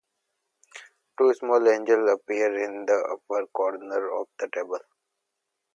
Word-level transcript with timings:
Two 1.15 1.31
small 1.35 1.69
angels 1.69 2.09
appear 2.11 2.55
in 2.55 2.87
the 2.87 2.97
upper 3.13 3.45
corners 3.53 4.09
of 4.19 4.25
the 4.39 4.49
table. 4.51 4.79